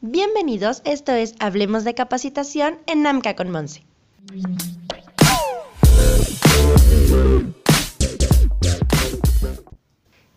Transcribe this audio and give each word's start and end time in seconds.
Bienvenidos, 0.00 0.80
esto 0.84 1.12
es 1.12 1.34
Hablemos 1.38 1.84
de 1.84 1.94
Capacitación 1.94 2.78
en 2.86 3.02
NAMCA 3.02 3.36
con 3.36 3.50
Monse. 3.50 3.84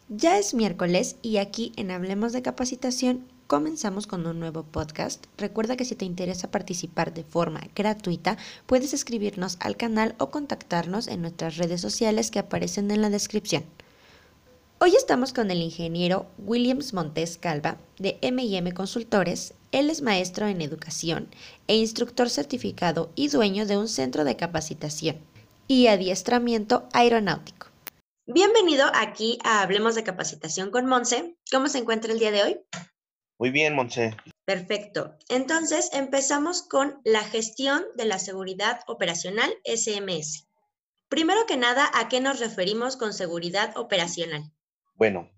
Ya 0.09 0.37
es 0.37 0.53
miércoles 0.53 1.15
y 1.21 1.37
aquí 1.37 1.71
en 1.77 1.91
Hablemos 1.91 2.33
de 2.33 2.41
Capacitación 2.41 3.25
comenzamos 3.51 4.07
con 4.07 4.25
un 4.27 4.39
nuevo 4.39 4.63
podcast. 4.63 5.25
Recuerda 5.37 5.75
que 5.75 5.83
si 5.83 5.97
te 5.97 6.05
interesa 6.05 6.51
participar 6.51 7.13
de 7.13 7.25
forma 7.25 7.59
gratuita, 7.75 8.37
puedes 8.65 8.93
escribirnos 8.93 9.57
al 9.59 9.75
canal 9.75 10.15
o 10.19 10.29
contactarnos 10.29 11.09
en 11.09 11.21
nuestras 11.21 11.57
redes 11.57 11.81
sociales 11.81 12.31
que 12.31 12.39
aparecen 12.39 12.89
en 12.91 13.01
la 13.01 13.09
descripción. 13.09 13.65
Hoy 14.79 14.95
estamos 14.95 15.33
con 15.33 15.51
el 15.51 15.61
ingeniero 15.61 16.27
Williams 16.37 16.93
Montes 16.93 17.37
Calva 17.37 17.75
de 17.99 18.17
M&M 18.21 18.71
Consultores. 18.71 19.53
Él 19.73 19.89
es 19.89 20.01
maestro 20.01 20.47
en 20.47 20.61
educación 20.61 21.27
e 21.67 21.75
instructor 21.75 22.29
certificado 22.29 23.11
y 23.15 23.27
dueño 23.27 23.65
de 23.65 23.77
un 23.77 23.89
centro 23.89 24.23
de 24.23 24.37
capacitación 24.37 25.17
y 25.67 25.87
adiestramiento 25.87 26.87
aeronáutico. 26.93 27.67
Bienvenido 28.27 28.85
aquí 28.93 29.39
a 29.43 29.61
Hablemos 29.61 29.95
de 29.95 30.05
Capacitación 30.05 30.71
con 30.71 30.85
Monse. 30.85 31.35
¿Cómo 31.51 31.67
se 31.67 31.79
encuentra 31.79 32.13
el 32.13 32.19
día 32.19 32.31
de 32.31 32.43
hoy? 32.43 32.61
Muy 33.41 33.49
bien, 33.49 33.73
Monse. 33.73 34.15
Perfecto. 34.45 35.17
Entonces 35.27 35.89
empezamos 35.93 36.61
con 36.61 37.01
la 37.03 37.23
gestión 37.23 37.83
de 37.95 38.05
la 38.05 38.19
seguridad 38.19 38.81
operacional 38.85 39.51
SMS. 39.65 40.47
Primero 41.09 41.47
que 41.47 41.57
nada, 41.57 41.89
¿a 41.95 42.07
qué 42.07 42.21
nos 42.21 42.39
referimos 42.39 42.97
con 42.97 43.13
seguridad 43.13 43.75
operacional? 43.77 44.43
Bueno, 44.93 45.31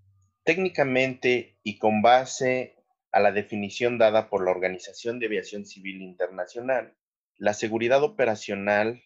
técnicamente 0.44 1.58
y 1.64 1.78
con 1.78 2.02
base 2.02 2.76
a 3.14 3.22
la 3.22 3.32
definición 3.32 3.98
dada 3.98 4.30
por 4.30 4.44
la 4.44 4.52
Organización 4.52 5.20
de 5.20 5.28
Aviación 5.28 5.66
Civil 5.66 6.02
Internacional, 6.02 6.98
la 7.38 7.54
seguridad 7.54 8.04
operacional, 8.04 9.02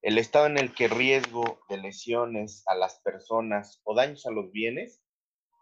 el 0.00 0.16
estado 0.16 0.46
en 0.46 0.58
el 0.58 0.72
que 0.72 0.86
riesgo 0.86 1.58
de 1.68 1.78
lesiones 1.78 2.62
a 2.68 2.76
las 2.76 3.00
personas 3.00 3.80
o 3.82 3.96
daños 3.96 4.26
a 4.26 4.30
los 4.30 4.52
bienes 4.52 5.02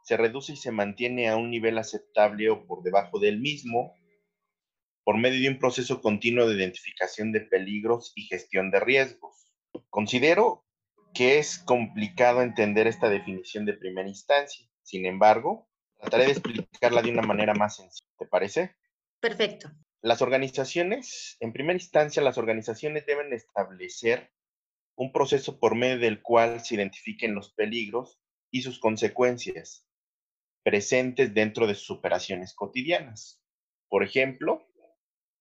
se 0.07 0.17
reduce 0.17 0.53
y 0.53 0.57
se 0.57 0.71
mantiene 0.71 1.29
a 1.29 1.37
un 1.37 1.51
nivel 1.51 1.79
aceptable 1.79 2.49
o 2.49 2.65
por 2.65 2.85
debajo 2.85 3.19
del 3.19 3.41
mismo 3.41 3.97
por 5.03 5.19
medio 5.19 5.41
de 5.41 5.49
un 5.49 5.59
proceso 5.59 6.01
continuo 6.01 6.49
de 6.49 6.55
identificación 6.55 7.33
de 7.33 7.41
peligros 7.41 8.13
y 8.15 8.23
gestión 8.23 8.71
de 8.71 8.79
riesgos. 8.79 9.53
Considero 9.91 10.65
que 11.13 11.39
es 11.39 11.59
complicado 11.59 12.43
entender 12.43 12.87
esta 12.87 13.09
definición 13.09 13.65
de 13.65 13.75
primera 13.75 14.09
instancia. 14.09 14.69
Sin 14.83 15.07
embargo, 15.07 15.69
trataré 15.99 16.27
de 16.27 16.33
explicarla 16.33 17.03
de 17.03 17.11
una 17.11 17.23
manera 17.23 17.55
más 17.55 17.77
sencilla. 17.77 18.09
¿Te 18.17 18.27
parece? 18.27 18.77
Perfecto. 19.19 19.73
Las 20.03 20.23
organizaciones, 20.23 21.37
en 21.41 21.53
primera 21.53 21.79
instancia, 21.79 22.23
las 22.23 22.39
organizaciones 22.39 23.07
deben 23.07 23.33
establecer 23.33 24.33
un 24.95 25.11
proceso 25.11 25.59
por 25.59 25.75
medio 25.75 25.99
del 25.99 26.23
cual 26.23 26.65
se 26.65 26.77
identifiquen 26.77 27.35
los 27.35 27.53
peligros 27.55 28.21
y 28.53 28.63
sus 28.63 28.79
consecuencias 28.79 29.86
presentes 30.67 31.33
dentro 31.33 31.69
de 31.69 31.77
sus 31.77 31.93
operaciones 31.93 32.53
cotidianas. 32.53 33.41
Por 33.89 34.03
ejemplo, 34.03 34.67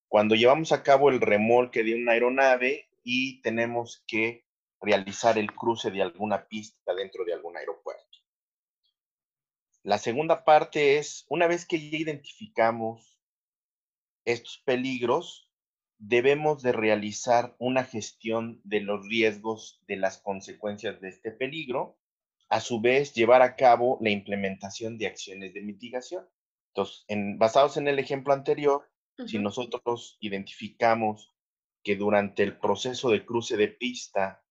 cuando 0.08 0.36
llevamos 0.36 0.72
a 0.72 0.84
cabo 0.84 1.10
el 1.10 1.20
remolque 1.20 1.84
de 1.84 1.96
una 1.96 2.12
aeronave 2.12 2.92
y 3.04 3.42
tenemos 3.42 4.04
que 4.06 4.46
realizar 4.80 5.40
el 5.40 5.52
cruce 5.52 5.90
de 5.90 6.04
alguna 6.04 6.48
pista 6.48 6.94
dentro 6.94 7.26
de 7.26 7.34
algún 7.34 7.58
aeropuerto. 7.58 8.20
La 9.82 9.98
segunda 9.98 10.46
parte 10.46 11.00
es, 11.00 11.26
una 11.28 11.48
vez 11.48 11.66
que 11.66 11.90
ya 11.90 11.98
identificamos 11.98 13.20
estos 14.26 14.62
peligros, 14.64 15.50
debemos 15.98 16.62
de 16.62 16.72
realizar 16.72 17.56
una 17.58 17.84
gestión 17.84 18.62
de 18.64 18.82
los 18.82 19.04
riesgos 19.08 19.82
de 19.88 19.96
las 19.96 20.20
consecuencias 20.20 21.02
de 21.02 21.10
este 21.10 21.32
peligro 21.32 21.98
a 22.50 22.60
su 22.60 22.80
vez 22.80 23.14
llevar 23.14 23.42
a 23.42 23.56
cabo 23.56 23.98
la 24.02 24.10
implementación 24.10 24.98
de 24.98 25.08
acciones 25.08 25.54
de 25.54 25.62
mitigación. 25.62 26.28
Entonces, 26.70 27.06
en, 27.08 27.38
basados 27.38 27.78
en 27.78 27.88
el 27.88 28.00
ejemplo 28.00 28.34
anterior, 28.34 28.90
si 29.28 29.40
nosotros 29.40 30.18
identificamos 30.20 31.34
que 31.84 31.96
durante 31.96 32.44
el 32.44 32.58
proceso 32.58 33.10
de 33.10 33.26
cruce 33.26 33.56
de 33.56 33.70
pista 33.70 34.44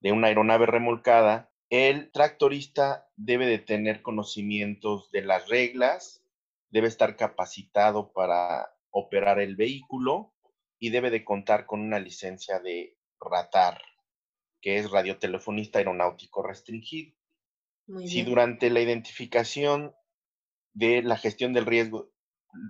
de 0.00 0.12
una 0.12 0.28
aeronave 0.28 0.66
remolcada, 0.66 1.50
el 1.70 2.10
tractorista 2.12 3.08
debe 3.16 3.46
de 3.46 3.58
tener 3.58 4.02
conocimientos 4.02 5.10
de 5.10 5.22
las 5.22 5.48
reglas, 5.48 6.22
debe 6.68 6.88
estar 6.88 7.16
capacitado 7.16 8.12
para 8.12 8.76
operar 8.90 9.40
el 9.40 9.56
vehículo 9.56 10.34
y 10.78 10.90
debe 10.90 11.10
de 11.10 11.24
contar 11.24 11.64
con 11.64 11.80
una 11.80 11.98
licencia 11.98 12.58
de 12.58 12.98
RATAR, 13.20 13.80
que 14.60 14.78
es 14.78 14.90
radiotelefonista 14.90 15.78
aeronáutico 15.78 16.42
restringido 16.42 17.19
si 18.06 18.22
durante 18.22 18.70
la 18.70 18.80
identificación 18.80 19.94
de 20.72 21.02
la 21.02 21.16
gestión 21.16 21.52
del 21.52 21.66
riesgo 21.66 22.10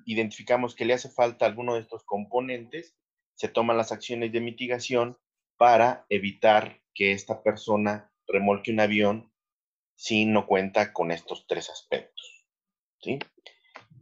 identificamos 0.06 0.74
que 0.74 0.84
le 0.84 0.94
hace 0.94 1.08
falta 1.10 1.46
alguno 1.46 1.74
de 1.74 1.80
estos 1.80 2.04
componentes, 2.04 2.96
se 3.34 3.48
toman 3.48 3.76
las 3.76 3.92
acciones 3.92 4.32
de 4.32 4.40
mitigación 4.40 5.18
para 5.56 6.06
evitar 6.08 6.80
que 6.94 7.12
esta 7.12 7.42
persona 7.42 8.12
remolque 8.26 8.72
un 8.72 8.80
avión 8.80 9.32
si 9.94 10.24
no 10.24 10.46
cuenta 10.46 10.92
con 10.92 11.10
estos 11.10 11.46
tres 11.46 11.68
aspectos. 11.70 12.46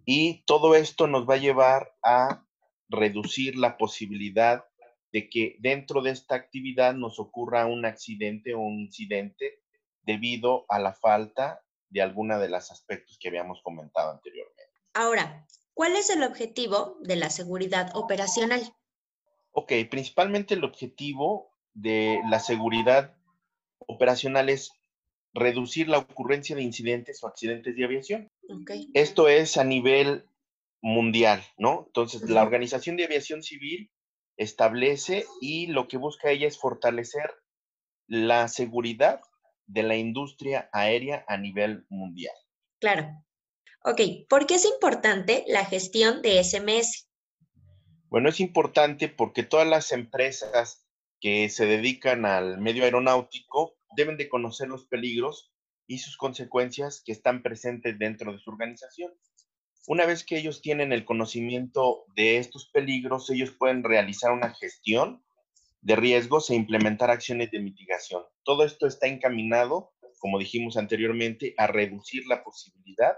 Y 0.04 0.44
todo 0.44 0.74
esto 0.74 1.06
nos 1.06 1.28
va 1.28 1.34
a 1.34 1.38
llevar 1.38 1.94
a 2.02 2.46
reducir 2.88 3.56
la 3.56 3.76
posibilidad 3.76 4.64
de 5.12 5.28
que 5.28 5.56
dentro 5.60 6.02
de 6.02 6.10
esta 6.10 6.34
actividad 6.34 6.94
nos 6.94 7.18
ocurra 7.18 7.66
un 7.66 7.84
accidente 7.84 8.54
o 8.54 8.60
un 8.60 8.80
incidente 8.80 9.57
debido 10.08 10.64
a 10.70 10.78
la 10.78 10.94
falta 10.94 11.62
de 11.90 12.00
alguna 12.00 12.38
de 12.38 12.48
los 12.48 12.70
aspectos 12.70 13.18
que 13.20 13.28
habíamos 13.28 13.60
comentado 13.62 14.10
anteriormente. 14.10 14.72
Ahora, 14.94 15.46
¿cuál 15.74 15.96
es 15.96 16.08
el 16.08 16.22
objetivo 16.22 16.96
de 17.02 17.16
la 17.16 17.28
seguridad 17.28 17.94
operacional? 17.94 18.74
Ok, 19.52 19.72
principalmente 19.90 20.54
el 20.54 20.64
objetivo 20.64 21.52
de 21.74 22.20
la 22.30 22.40
seguridad 22.40 23.14
operacional 23.80 24.48
es 24.48 24.72
reducir 25.34 25.88
la 25.88 25.98
ocurrencia 25.98 26.56
de 26.56 26.62
incidentes 26.62 27.22
o 27.22 27.26
accidentes 27.26 27.76
de 27.76 27.84
aviación. 27.84 28.30
Okay. 28.62 28.88
Esto 28.94 29.28
es 29.28 29.58
a 29.58 29.64
nivel 29.64 30.26
mundial, 30.80 31.44
¿no? 31.58 31.84
Entonces, 31.86 32.22
la 32.30 32.42
Organización 32.42 32.96
de 32.96 33.04
Aviación 33.04 33.42
Civil 33.42 33.90
establece 34.38 35.26
y 35.42 35.66
lo 35.66 35.86
que 35.86 35.98
busca 35.98 36.30
ella 36.30 36.48
es 36.48 36.58
fortalecer 36.58 37.30
la 38.06 38.48
seguridad 38.48 39.20
de 39.68 39.84
la 39.84 39.96
industria 39.96 40.68
aérea 40.72 41.24
a 41.28 41.36
nivel 41.36 41.86
mundial. 41.88 42.34
Claro. 42.80 43.08
Ok, 43.84 44.00
¿por 44.28 44.46
qué 44.46 44.56
es 44.56 44.64
importante 44.64 45.44
la 45.46 45.64
gestión 45.64 46.20
de 46.22 46.42
SMS? 46.42 47.08
Bueno, 48.08 48.28
es 48.30 48.40
importante 48.40 49.08
porque 49.08 49.44
todas 49.44 49.68
las 49.68 49.92
empresas 49.92 50.86
que 51.20 51.48
se 51.48 51.66
dedican 51.66 52.24
al 52.26 52.58
medio 52.58 52.84
aeronáutico 52.84 53.76
deben 53.96 54.16
de 54.16 54.28
conocer 54.28 54.68
los 54.68 54.86
peligros 54.86 55.52
y 55.86 55.98
sus 55.98 56.16
consecuencias 56.16 57.02
que 57.04 57.12
están 57.12 57.42
presentes 57.42 57.98
dentro 57.98 58.32
de 58.32 58.38
su 58.38 58.50
organización. 58.50 59.12
Una 59.86 60.06
vez 60.06 60.24
que 60.24 60.38
ellos 60.38 60.60
tienen 60.60 60.92
el 60.92 61.04
conocimiento 61.04 62.04
de 62.14 62.38
estos 62.38 62.68
peligros, 62.70 63.30
ellos 63.30 63.52
pueden 63.52 63.82
realizar 63.82 64.32
una 64.32 64.54
gestión 64.54 65.24
de 65.80 65.96
riesgos 65.96 66.50
e 66.50 66.54
implementar 66.54 67.10
acciones 67.10 67.50
de 67.50 67.60
mitigación. 67.60 68.22
Todo 68.42 68.64
esto 68.64 68.86
está 68.86 69.06
encaminado, 69.06 69.92
como 70.18 70.38
dijimos 70.38 70.76
anteriormente, 70.76 71.54
a 71.56 71.66
reducir 71.66 72.26
la 72.26 72.42
posibilidad 72.42 73.16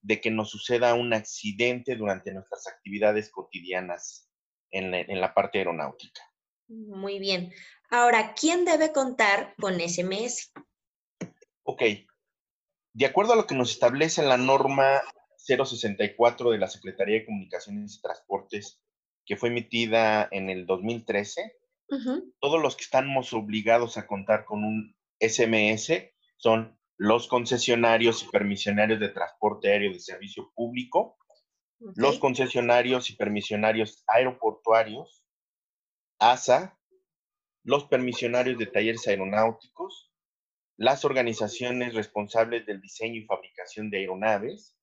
de 0.00 0.20
que 0.20 0.30
nos 0.30 0.50
suceda 0.50 0.94
un 0.94 1.12
accidente 1.12 1.96
durante 1.96 2.32
nuestras 2.32 2.66
actividades 2.66 3.30
cotidianas 3.30 4.28
en 4.70 4.90
la, 4.90 5.00
en 5.00 5.20
la 5.20 5.34
parte 5.34 5.58
aeronáutica. 5.58 6.22
Muy 6.68 7.18
bien. 7.18 7.52
Ahora, 7.90 8.34
¿quién 8.34 8.64
debe 8.64 8.92
contar 8.92 9.54
con 9.60 9.78
SMS? 9.78 10.52
Ok. 11.64 11.82
De 12.94 13.06
acuerdo 13.06 13.34
a 13.34 13.36
lo 13.36 13.46
que 13.46 13.54
nos 13.54 13.70
establece 13.70 14.22
la 14.22 14.36
norma 14.36 15.02
064 15.36 16.50
de 16.50 16.58
la 16.58 16.68
Secretaría 16.68 17.16
de 17.16 17.26
Comunicaciones 17.26 17.96
y 17.96 18.00
Transportes, 18.00 18.80
que 19.24 19.36
fue 19.36 19.48
emitida 19.48 20.28
en 20.30 20.50
el 20.50 20.66
2013, 20.66 21.56
todos 22.40 22.62
los 22.62 22.76
que 22.76 22.84
estamos 22.84 23.32
obligados 23.32 23.98
a 23.98 24.06
contar 24.06 24.44
con 24.44 24.64
un 24.64 24.96
SMS 25.20 25.92
son 26.36 26.78
los 26.96 27.28
concesionarios 27.28 28.22
y 28.22 28.28
permisionarios 28.28 29.00
de 29.00 29.08
transporte 29.08 29.70
aéreo 29.70 29.92
de 29.92 30.00
servicio 30.00 30.52
público, 30.54 31.18
los 31.96 32.18
concesionarios 32.18 33.10
y 33.10 33.16
permisionarios 33.16 34.04
aeroportuarios, 34.06 35.24
ASA, 36.18 36.78
los 37.64 37.84
permisionarios 37.84 38.58
de 38.58 38.66
talleres 38.66 39.06
aeronáuticos, 39.08 40.12
las 40.76 41.04
organizaciones 41.04 41.94
responsables 41.94 42.66
del 42.66 42.80
diseño 42.80 43.20
y 43.20 43.26
fabricación 43.26 43.90
de 43.90 43.98
aeronaves, 43.98 44.76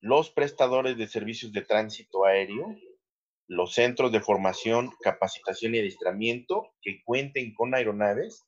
los 0.00 0.30
prestadores 0.30 0.96
de 0.96 1.08
servicios 1.08 1.52
de 1.52 1.62
tránsito 1.62 2.24
aéreo, 2.24 2.76
los 3.50 3.74
centros 3.74 4.12
de 4.12 4.20
formación, 4.20 4.92
capacitación 5.00 5.74
y 5.74 5.80
adiestramiento 5.80 6.72
que 6.80 7.02
cuenten 7.04 7.52
con 7.52 7.74
aeronaves 7.74 8.46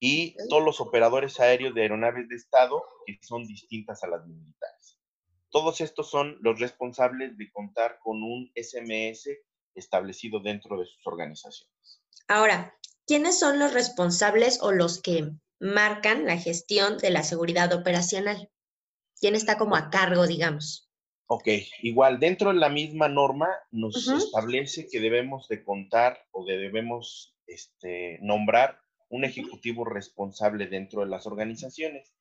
y 0.00 0.34
todos 0.48 0.64
los 0.64 0.80
operadores 0.80 1.38
aéreos 1.40 1.74
de 1.74 1.82
aeronaves 1.82 2.26
de 2.26 2.36
Estado 2.36 2.82
que 3.04 3.18
son 3.20 3.46
distintas 3.46 4.02
a 4.02 4.06
las 4.06 4.26
militares. 4.26 4.98
Todos 5.50 5.82
estos 5.82 6.10
son 6.10 6.38
los 6.40 6.58
responsables 6.58 7.36
de 7.36 7.52
contar 7.52 7.98
con 8.02 8.22
un 8.22 8.50
SMS 8.56 9.28
establecido 9.74 10.40
dentro 10.40 10.80
de 10.80 10.86
sus 10.86 11.06
organizaciones. 11.06 12.02
Ahora, 12.26 12.74
¿quiénes 13.06 13.38
son 13.38 13.58
los 13.58 13.74
responsables 13.74 14.62
o 14.62 14.72
los 14.72 15.02
que 15.02 15.32
marcan 15.58 16.24
la 16.24 16.38
gestión 16.38 16.96
de 16.96 17.10
la 17.10 17.24
seguridad 17.24 17.74
operacional? 17.74 18.50
¿Quién 19.20 19.34
está 19.34 19.58
como 19.58 19.76
a 19.76 19.90
cargo, 19.90 20.26
digamos? 20.26 20.89
Ok, 21.32 21.46
igual 21.82 22.18
dentro 22.18 22.52
de 22.52 22.58
la 22.58 22.68
misma 22.68 23.08
norma 23.08 23.48
nos 23.70 24.08
establece 24.08 24.88
que 24.90 24.98
debemos 24.98 25.46
de 25.46 25.62
contar 25.62 26.18
o 26.32 26.44
debemos 26.44 27.36
este, 27.46 28.18
nombrar 28.20 28.80
un 29.10 29.24
ejecutivo 29.24 29.84
responsable 29.84 30.66
dentro 30.66 31.02
de 31.02 31.06
las 31.06 31.28
organizaciones. 31.28 32.12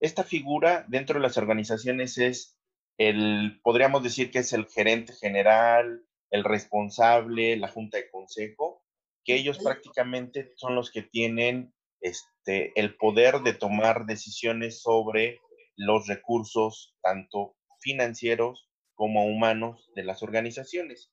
Esta 0.00 0.24
figura 0.24 0.84
dentro 0.88 1.14
de 1.14 1.22
las 1.22 1.36
organizaciones 1.36 2.18
es 2.18 2.58
el, 2.98 3.60
podríamos 3.62 4.02
decir 4.02 4.32
que 4.32 4.40
es 4.40 4.52
el 4.52 4.66
gerente 4.66 5.12
general, 5.12 6.04
el 6.30 6.42
responsable, 6.42 7.56
la 7.56 7.68
junta 7.68 7.98
de 7.98 8.10
consejo, 8.10 8.82
que 9.24 9.36
ellos 9.36 9.60
prácticamente 9.60 10.50
son 10.56 10.74
los 10.74 10.90
que 10.90 11.02
tienen 11.02 11.72
este, 12.00 12.72
el 12.74 12.96
poder 12.96 13.42
de 13.42 13.54
tomar 13.54 14.06
decisiones 14.06 14.82
sobre 14.82 15.38
los 15.76 16.08
recursos, 16.08 16.96
tanto 17.00 17.55
financieros 17.86 18.68
como 18.96 19.26
humanos 19.26 19.88
de 19.94 20.02
las 20.02 20.24
organizaciones. 20.24 21.12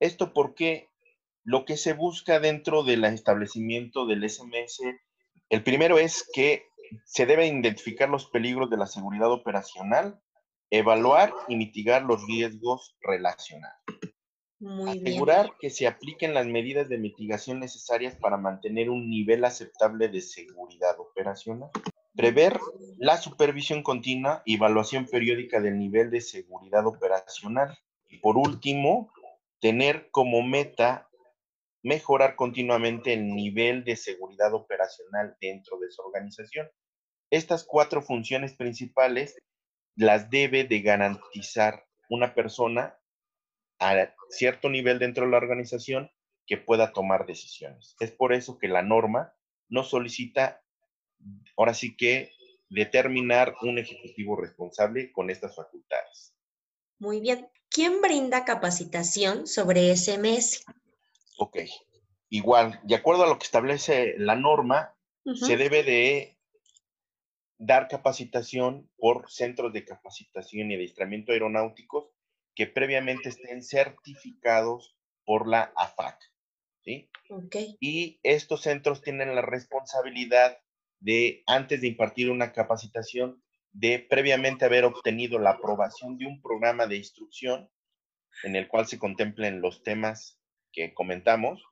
Esto 0.00 0.32
porque 0.32 0.88
lo 1.44 1.64
que 1.64 1.76
se 1.76 1.92
busca 1.92 2.40
dentro 2.40 2.82
del 2.82 3.04
establecimiento 3.04 4.04
del 4.06 4.28
SMS, 4.28 4.80
el 5.48 5.62
primero 5.62 5.98
es 5.98 6.28
que 6.34 6.66
se 7.04 7.24
deben 7.24 7.60
identificar 7.60 8.08
los 8.08 8.26
peligros 8.26 8.68
de 8.68 8.78
la 8.78 8.86
seguridad 8.86 9.30
operacional, 9.30 10.20
evaluar 10.70 11.32
y 11.46 11.54
mitigar 11.54 12.02
los 12.02 12.26
riesgos 12.26 12.96
relacionados. 13.00 13.78
Asegurar 14.88 15.52
que 15.60 15.70
se 15.70 15.86
apliquen 15.86 16.34
las 16.34 16.46
medidas 16.46 16.88
de 16.88 16.98
mitigación 16.98 17.60
necesarias 17.60 18.16
para 18.16 18.36
mantener 18.36 18.90
un 18.90 19.08
nivel 19.08 19.44
aceptable 19.44 20.08
de 20.08 20.20
seguridad 20.20 20.98
operacional. 20.98 21.70
Prever 22.14 22.58
la 22.98 23.16
supervisión 23.16 23.82
continua 23.82 24.42
y 24.44 24.56
evaluación 24.56 25.06
periódica 25.06 25.60
del 25.60 25.78
nivel 25.78 26.10
de 26.10 26.20
seguridad 26.20 26.86
operacional. 26.86 27.78
Y 28.08 28.18
por 28.18 28.36
último, 28.36 29.12
tener 29.60 30.10
como 30.10 30.42
meta 30.42 31.08
mejorar 31.82 32.36
continuamente 32.36 33.12
el 33.12 33.34
nivel 33.34 33.84
de 33.84 33.96
seguridad 33.96 34.54
operacional 34.54 35.36
dentro 35.40 35.78
de 35.78 35.90
su 35.90 36.02
organización. 36.02 36.70
Estas 37.30 37.64
cuatro 37.64 38.02
funciones 38.02 38.54
principales 38.54 39.36
las 39.96 40.30
debe 40.30 40.64
de 40.64 40.80
garantizar 40.80 41.86
una 42.08 42.34
persona 42.34 42.98
a 43.78 44.14
cierto 44.30 44.68
nivel 44.68 44.98
dentro 44.98 45.24
de 45.24 45.30
la 45.30 45.38
organización 45.38 46.10
que 46.46 46.56
pueda 46.56 46.92
tomar 46.92 47.26
decisiones. 47.26 47.96
Es 48.00 48.12
por 48.12 48.32
eso 48.32 48.58
que 48.58 48.68
la 48.68 48.82
norma 48.82 49.34
no 49.68 49.82
solicita 49.82 50.61
ahora 51.56 51.74
sí 51.74 51.96
que 51.96 52.32
determinar 52.68 53.54
un 53.62 53.78
ejecutivo 53.78 54.36
responsable 54.36 55.12
con 55.12 55.30
estas 55.30 55.54
facultades. 55.54 56.34
Muy 56.98 57.20
bien. 57.20 57.48
¿Quién 57.68 58.00
brinda 58.00 58.44
capacitación 58.44 59.46
sobre 59.46 59.94
SMS? 59.94 60.64
Ok. 61.38 61.58
Igual, 62.28 62.80
de 62.84 62.94
acuerdo 62.94 63.24
a 63.24 63.28
lo 63.28 63.38
que 63.38 63.44
establece 63.44 64.14
la 64.18 64.36
norma, 64.36 64.96
se 65.34 65.56
debe 65.56 65.82
de 65.82 66.38
dar 67.58 67.88
capacitación 67.88 68.90
por 68.96 69.30
centros 69.30 69.72
de 69.72 69.84
capacitación 69.84 70.70
y 70.70 70.74
adiestramiento 70.74 71.32
aeronáuticos 71.32 72.10
que 72.54 72.66
previamente 72.66 73.28
estén 73.28 73.62
certificados 73.62 74.96
por 75.24 75.48
la 75.48 75.72
AFAC. 75.76 76.18
¿sí? 76.82 77.10
Okay. 77.28 77.76
Y 77.80 78.18
estos 78.22 78.62
centros 78.62 79.02
tienen 79.02 79.34
la 79.34 79.42
responsabilidad 79.42 80.58
de, 81.02 81.42
antes 81.46 81.80
de 81.80 81.88
impartir 81.88 82.30
una 82.30 82.52
capacitación, 82.52 83.42
de 83.72 84.06
previamente 84.08 84.64
haber 84.64 84.84
obtenido 84.84 85.38
la 85.38 85.50
aprobación 85.50 86.16
de 86.16 86.26
un 86.26 86.40
programa 86.40 86.86
de 86.86 86.96
instrucción 86.96 87.68
en 88.44 88.56
el 88.56 88.68
cual 88.68 88.86
se 88.86 88.98
contemplen 88.98 89.60
los 89.60 89.82
temas 89.82 90.38
que 90.72 90.94
comentamos 90.94 91.62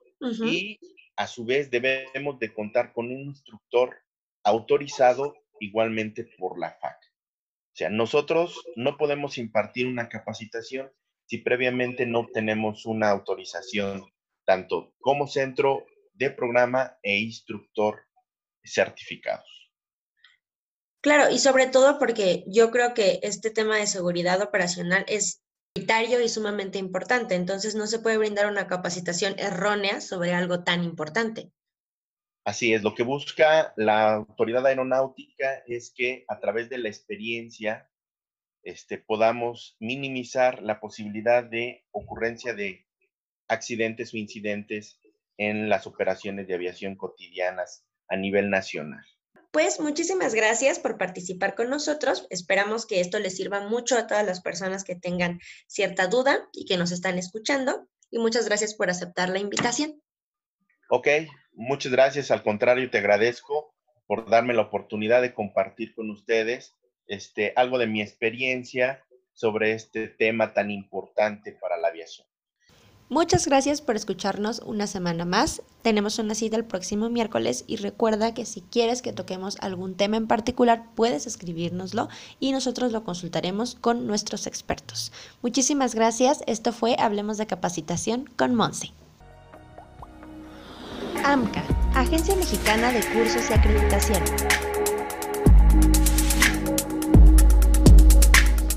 y 0.45 0.79
a 1.15 1.27
su 1.27 1.45
vez 1.45 1.71
debemos 1.71 2.39
de 2.39 2.53
contar 2.53 2.93
con 2.93 3.07
un 3.07 3.21
instructor 3.21 3.97
autorizado 4.43 5.35
igualmente 5.59 6.29
por 6.37 6.59
la 6.59 6.71
FAC. 6.71 6.97
O 6.97 7.75
sea, 7.75 7.89
nosotros 7.89 8.61
no 8.75 8.97
podemos 8.97 9.37
impartir 9.37 9.87
una 9.87 10.09
capacitación 10.09 10.91
si 11.25 11.37
previamente 11.37 12.05
no 12.05 12.19
obtenemos 12.19 12.85
una 12.85 13.09
autorización 13.09 14.03
tanto 14.45 14.93
como 14.99 15.27
centro 15.27 15.85
de 16.13 16.29
programa 16.29 16.97
e 17.01 17.17
instructor 17.19 18.03
certificados. 18.63 19.71
Claro, 21.01 21.31
y 21.31 21.39
sobre 21.39 21.67
todo 21.67 21.97
porque 21.97 22.43
yo 22.47 22.69
creo 22.69 22.93
que 22.93 23.19
este 23.23 23.49
tema 23.49 23.77
de 23.77 23.87
seguridad 23.87 24.41
operacional 24.41 25.03
es 25.07 25.41
prioritario 25.73 26.21
y 26.21 26.29
sumamente 26.29 26.77
importante, 26.77 27.35
entonces 27.35 27.75
no 27.75 27.87
se 27.87 27.99
puede 27.99 28.17
brindar 28.17 28.45
una 28.45 28.67
capacitación 28.67 29.33
errónea 29.39 29.99
sobre 30.01 30.33
algo 30.33 30.63
tan 30.63 30.83
importante. 30.83 31.51
Así 32.43 32.73
es, 32.73 32.83
lo 32.83 32.93
que 32.93 33.03
busca 33.03 33.73
la 33.77 34.13
autoridad 34.15 34.65
aeronáutica 34.65 35.63
es 35.67 35.91
que 35.95 36.25
a 36.27 36.39
través 36.39 36.69
de 36.69 36.77
la 36.77 36.89
experiencia 36.89 37.89
este, 38.63 38.97
podamos 38.97 39.75
minimizar 39.79 40.61
la 40.61 40.79
posibilidad 40.79 41.43
de 41.43 41.85
ocurrencia 41.91 42.53
de 42.53 42.85
accidentes 43.47 44.13
o 44.13 44.17
incidentes 44.17 44.99
en 45.37 45.69
las 45.69 45.87
operaciones 45.87 46.47
de 46.47 46.53
aviación 46.53 46.95
cotidianas 46.95 47.85
a 48.11 48.17
nivel 48.17 48.49
nacional. 48.49 49.03
Pues 49.51 49.79
muchísimas 49.79 50.33
gracias 50.35 50.79
por 50.79 50.97
participar 50.97 51.55
con 51.55 51.69
nosotros. 51.69 52.27
Esperamos 52.29 52.85
que 52.85 53.01
esto 53.01 53.19
les 53.19 53.35
sirva 53.35 53.67
mucho 53.67 53.97
a 53.97 54.07
todas 54.07 54.25
las 54.25 54.41
personas 54.41 54.83
que 54.83 54.95
tengan 54.95 55.39
cierta 55.67 56.07
duda 56.07 56.47
y 56.53 56.65
que 56.65 56.77
nos 56.77 56.91
están 56.91 57.17
escuchando. 57.17 57.87
Y 58.09 58.19
muchas 58.19 58.45
gracias 58.45 58.75
por 58.75 58.89
aceptar 58.89 59.29
la 59.29 59.39
invitación. 59.39 60.01
Ok, 60.89 61.07
muchas 61.53 61.91
gracias. 61.91 62.31
Al 62.31 62.43
contrario, 62.43 62.89
te 62.89 62.99
agradezco 62.99 63.73
por 64.07 64.29
darme 64.29 64.53
la 64.53 64.63
oportunidad 64.63 65.21
de 65.21 65.33
compartir 65.33 65.93
con 65.95 66.09
ustedes 66.09 66.75
este, 67.07 67.53
algo 67.55 67.77
de 67.77 67.87
mi 67.87 68.01
experiencia 68.01 69.03
sobre 69.33 69.73
este 69.73 70.07
tema 70.07 70.53
tan 70.53 70.71
importante 70.71 71.51
para 71.53 71.77
la 71.77 71.89
aviación. 71.89 72.27
Muchas 73.09 73.45
gracias 73.47 73.81
por 73.81 73.97
escucharnos 73.97 74.59
una 74.59 74.87
semana 74.87 75.25
más. 75.25 75.61
Tenemos 75.81 76.19
una 76.19 76.35
cita 76.35 76.57
el 76.57 76.65
próximo 76.65 77.09
miércoles 77.09 77.63
y 77.67 77.77
recuerda 77.77 78.33
que 78.33 78.45
si 78.45 78.61
quieres 78.61 79.01
que 79.01 79.13
toquemos 79.13 79.57
algún 79.61 79.95
tema 79.95 80.17
en 80.17 80.27
particular, 80.27 80.85
puedes 80.95 81.25
escribirnoslo 81.25 82.09
y 82.39 82.51
nosotros 82.51 82.91
lo 82.91 83.03
consultaremos 83.03 83.75
con 83.81 84.05
nuestros 84.05 84.47
expertos. 84.47 85.11
Muchísimas 85.41 85.95
gracias. 85.95 86.43
Esto 86.45 86.71
fue 86.71 86.95
Hablemos 86.99 87.37
de 87.37 87.47
Capacitación 87.47 88.29
con 88.35 88.53
Monse. 88.55 88.91
AMCA, 91.23 91.63
Agencia 91.95 92.35
Mexicana 92.35 92.91
de 92.91 93.03
Cursos 93.13 93.49
y 93.49 93.53
Acreditación. 93.53 94.70